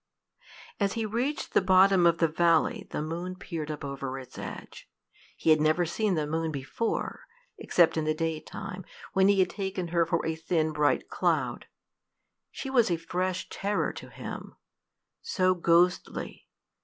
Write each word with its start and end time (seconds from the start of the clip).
As 0.79 0.93
he 0.93 1.05
reached 1.05 1.53
the 1.53 1.61
bottom 1.61 2.07
of 2.07 2.17
the 2.17 2.27
valley, 2.27 2.87
the 2.89 3.03
moon 3.03 3.35
peered 3.35 3.69
up 3.69 3.85
over 3.85 4.17
its 4.17 4.35
edge. 4.35 4.89
He 5.37 5.51
had 5.51 5.61
never 5.61 5.85
seen 5.85 6.15
the 6.15 6.25
moon 6.25 6.51
before 6.51 7.27
except 7.59 7.97
in 7.97 8.05
the 8.05 8.15
daytime, 8.15 8.83
when 9.13 9.27
he 9.27 9.37
had 9.41 9.51
taken 9.51 9.89
her 9.89 10.07
for 10.07 10.25
a 10.25 10.33
thin 10.33 10.73
bright 10.73 11.07
cloud. 11.07 11.67
She 12.49 12.67
was 12.71 12.89
a 12.89 12.97
fresh 12.97 13.47
terror 13.49 13.93
to 13.93 14.09
him 14.09 14.55
so 15.21 15.53
ghostly! 15.53 16.47